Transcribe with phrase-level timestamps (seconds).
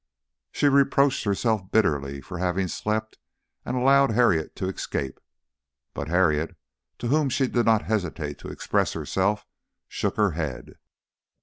[0.51, 3.19] She reproached herself bitterly for having slept
[3.63, 5.19] and allowed Harriet to escape;
[5.93, 6.55] but Harriet,
[6.97, 9.45] to whom she did not hesitate to express herself,
[9.87, 10.79] shook her head.